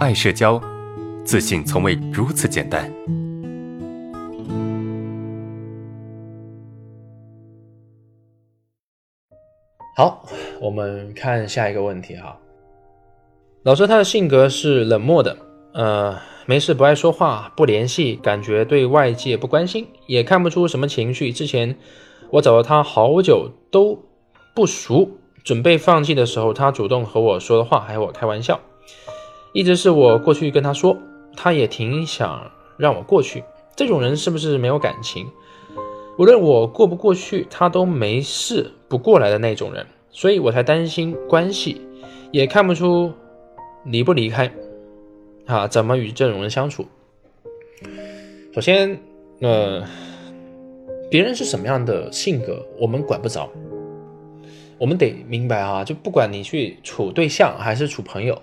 [0.00, 0.58] 爱社交，
[1.26, 2.90] 自信从未如此简单。
[9.94, 10.24] 好，
[10.58, 12.34] 我们看下一个问题哈。
[13.62, 15.36] 老师他的性格是冷漠的，
[15.74, 21.30] 呃，没事不爱说话，不联系，感觉对外界不关心，也看不出什么情绪。
[21.30, 21.76] 之前
[22.30, 24.02] 我找了他好久都
[24.54, 25.10] 不熟，
[25.44, 28.58] 准备放弃的时候，他主动和我说的话还和我开玩笑，
[29.52, 30.96] 一直是我过去跟他说，
[31.36, 33.42] 他也挺想让我过去。
[33.74, 35.26] 这种人是不是没有感情？
[36.18, 41.80] 无论我过不过去，他都没事不过来的那种人，所以我才担心关系，
[42.30, 43.12] 也看不出
[43.84, 44.52] 离不离开，
[45.46, 46.84] 啊，怎么与这种人相处？
[48.52, 49.00] 首先，
[49.40, 49.82] 呃，
[51.10, 53.48] 别人是什么样的性格，我们管不着，
[54.76, 58.42] 我们得明白啊，就不管你去处对象还是处朋友，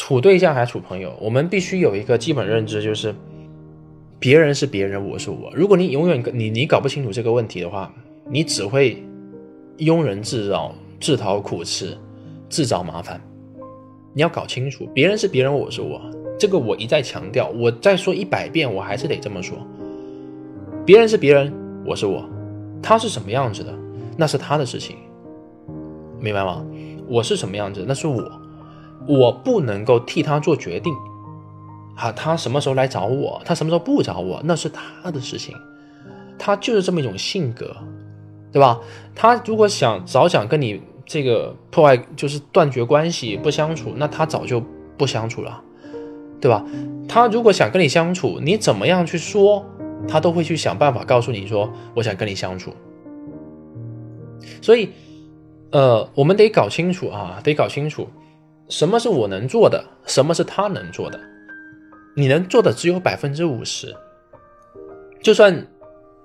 [0.00, 3.14] 处对象还是处朋友，我们必须有一个基本认知，就是。
[4.18, 5.52] 别人是别人，我是我。
[5.54, 7.92] 如果你永远你你搞不清楚这个问题的话，
[8.30, 9.02] 你只会
[9.76, 11.94] 庸人自扰、自讨苦吃、
[12.48, 13.20] 自找麻烦。
[14.14, 16.00] 你要搞清楚，别人是别人，我是我。
[16.38, 19.58] 这个我一再强调，我再说一百遍，我还是得这么说。
[20.86, 21.52] 别人是别人，
[21.84, 22.26] 我是我。
[22.82, 23.74] 他是什么样子的，
[24.16, 24.96] 那是他的事情，
[26.18, 26.64] 明白吗？
[27.06, 28.39] 我是什么样子，那是我，
[29.06, 30.94] 我不能够替他做决定。
[31.96, 33.42] 啊，他什么时候来找我？
[33.44, 34.40] 他什么时候不找我？
[34.44, 35.54] 那是他的事情。
[36.38, 37.76] 他就是这么一种性格，
[38.50, 38.80] 对吧？
[39.14, 44.62] 他如果想早想跟你这个破坏，就是断绝关系，不相处，那他早就
[44.96, 45.62] 不相处了，
[46.40, 46.64] 对吧？
[47.06, 49.62] 他如果想跟你相处，你怎么样去说，
[50.08, 52.72] 他都会去想办法告诉你说，我想跟你相处。
[54.62, 54.88] 所以，
[55.72, 58.08] 呃，我们得搞清楚啊，得搞清楚，
[58.70, 61.20] 什么是我能做的，什么是他能做的。
[62.14, 63.94] 你能做的只有百分之五十，
[65.22, 65.66] 就算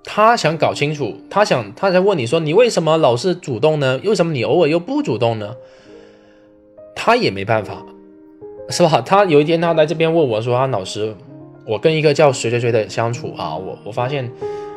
[0.04, 4.00] 他想搞清楚，他想他在问你说你为什么老是主动呢？
[4.04, 5.54] 为什么你偶尔又不主动呢？
[6.94, 7.84] 他也没办法，
[8.70, 9.00] 是吧？
[9.04, 11.14] 他有一天他来这边问我说啊，老师，
[11.66, 14.30] 我跟一个叫谁谁谁的相处啊，我我发现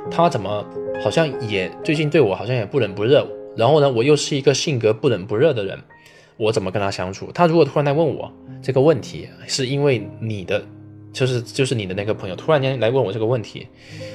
[0.09, 0.65] 他怎么
[1.03, 5.79] 好像也最近对我好像也不冷不热，然后呢，我又是一个性格不冷不热的人，
[6.39, 7.29] 我怎么跟他相处？
[7.31, 8.31] 他如果突然来问我
[8.63, 10.63] 这个问题，是因为你的。
[11.11, 13.67] 就是就是你的那个朋友突然间来问我这个问题，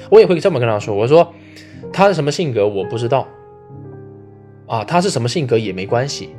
[0.09, 1.29] 我也会这么跟他说：“我说
[1.91, 3.27] 他是什么性格我不知道，
[4.65, 6.29] 啊，他是什么性格也没关系，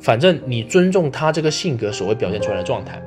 [0.00, 3.02] 反正你尊重他这个性格所谓表现出来的状态，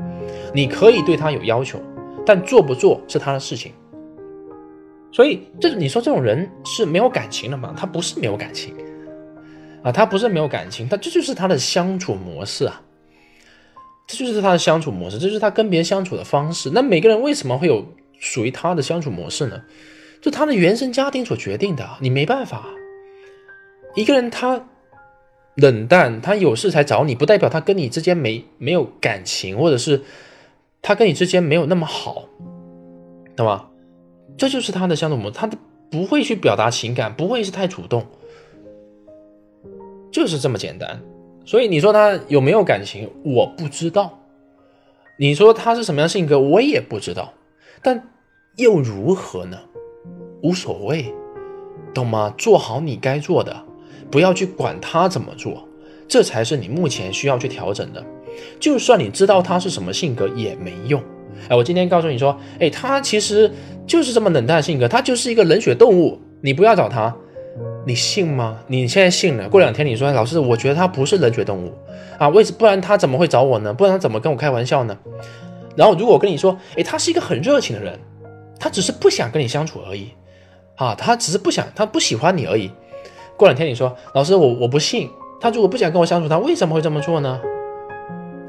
[0.53, 1.79] 你可以对他有要求，
[2.25, 3.71] 但做不做是他的事情。
[5.13, 7.73] 所以这你说这种人是没有感情的吗？
[7.77, 8.75] 他不是没有感情
[9.85, 12.81] 啊，他不是没有感情，他这就是他的相处模式啊。”
[14.07, 16.69] 这就是他的相处模式，这就是他跟别人相处的方式。
[16.73, 17.85] 那每个人为什么会有
[18.19, 19.61] 属于他的相处模式呢？
[20.21, 22.65] 就他的原生家庭所决定的，你没办法。
[23.95, 24.67] 一个人他
[25.55, 30.03] 冷淡，他有事才找你，不代表他跟你之间没没有感情，或者是
[30.81, 32.27] 他跟你之间没有那么好，
[33.35, 33.67] 懂吗？
[34.37, 35.49] 这就是他的相处模式，他
[35.89, 38.05] 不会去表达情感，不会是太主动，
[40.15, 40.97] 就是这么简单。
[41.43, 44.17] 所以你说他有没有感情，我不知道。
[45.19, 47.33] 你说他是什么样性格，我也不知道。
[47.83, 48.01] 但
[48.55, 49.57] 又如何呢？
[50.41, 51.13] 无所谓，
[51.93, 52.33] 懂吗？
[52.37, 53.61] 做好你该做的，
[54.09, 55.67] 不要去管他怎么做，
[56.07, 58.01] 这才是你目前需要去调整的。
[58.57, 61.03] 就算你知道他是什么性格也没用。
[61.49, 63.51] 哎，我今天告诉你说，哎，他其实
[63.85, 67.13] 就是这么冷淡性格，他就是一个冷血动物，你不要找他。
[67.85, 68.57] 你信吗？
[68.67, 71.71] 你现在信了，过两天你说老师，我觉得他不是冷血动物
[72.17, 73.71] 啊，为什不然他怎么会找我呢？
[73.71, 74.97] 不然他怎么跟我开玩笑呢？
[75.75, 77.99] 然后如果我跟你说，诶，他是一个很热情的人，
[78.59, 80.09] 他只是不想跟你相处而已
[80.75, 82.71] 啊，他只是不想，他不喜欢你而已。
[83.37, 85.09] 过两天你说老师，我我不信，
[85.39, 87.39] 他如果不想跟我相处，他为什么会这么做呢？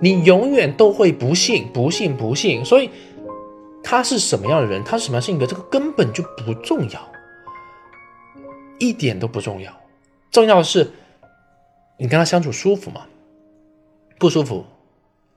[0.01, 2.65] 你永远都会不信，不信，不信。
[2.65, 2.89] 所以
[3.83, 7.01] 他是什么样的人，他是什么样性格，这个根本就不重要。
[8.79, 9.73] 一点都不重要，
[10.31, 10.91] 重要的是
[11.99, 13.07] 你跟他相处舒服吗？
[14.19, 14.65] 不舒服，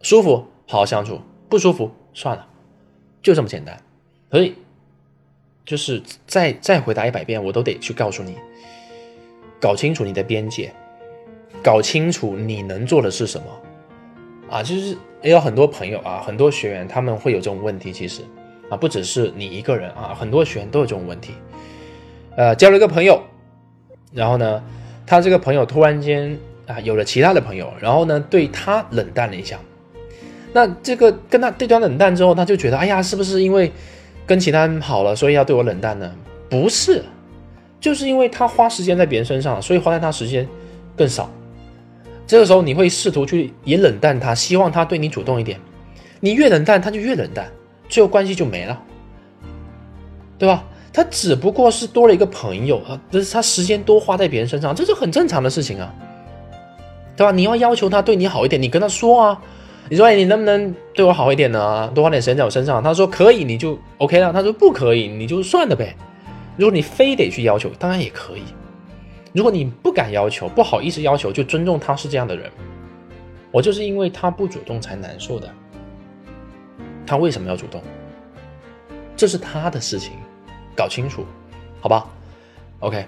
[0.01, 1.19] 舒服好好相处，
[1.49, 2.47] 不舒服算了，
[3.21, 3.81] 就这么简单。
[4.31, 4.55] 所以
[5.65, 8.37] 就是再再回答一百遍，我都得去告诉你，
[9.59, 10.73] 搞清楚你的边界，
[11.63, 13.47] 搞清楚你能做的是什么
[14.49, 14.63] 啊！
[14.63, 18.21] 就是也有很多朋友啊，很多学员他们会有这种问题，其实
[18.69, 21.33] 啊，不只是你一个人啊，很多学员都有这种问题。
[22.37, 23.21] 呃，交了一个朋友，
[24.11, 24.63] 然后呢，
[25.05, 29.59] 他这个朋友突然间啊有了其他的朋友，然后呢对他冷淡了一下，
[30.53, 33.71] 那这个跟他对他冷淡之后，他就觉得，哎呀，是不是因为
[34.25, 36.11] 跟其他人好了，所以要对我冷淡呢？
[36.49, 37.03] 不是，
[37.79, 40.47] 就是因为他花时间在别人身上，所以花在他时间
[40.95, 41.29] 更少。
[42.25, 45.59] 这个时候你会试图去也冷淡他，希望他对你主动一点。
[46.19, 47.49] 你越冷淡，他就越冷淡，
[47.87, 48.81] 最后关系就没了，
[50.37, 50.63] 对吧？
[50.91, 55.93] 他只不过是多了一个朋友啊，这是他时间多花在别人身上，这是很正常的事情啊，
[57.15, 57.31] 对吧？
[57.31, 59.41] 你要要求他对你好一点，你跟他说啊，
[59.89, 61.91] 你说哎，你能不能对我好一点呢？
[61.93, 62.81] 多花点时间在我身上。
[62.81, 64.33] 他说可以，你就 OK 了。
[64.33, 65.95] 他说不可以，你就算了呗。
[66.57, 68.43] 如果你非得去要求，当然也可以。
[69.33, 72.49] 如果你不敢要求，不好意思要求，就尊重他是这样的人。
[73.51, 75.49] 我就是因为他不主动才难受的。
[77.05, 77.81] 他为什么要主动？
[79.15, 80.13] 这是他的事情，
[80.79, 81.25] 搞清楚，
[81.81, 82.07] 好吧
[82.79, 83.05] ？OK。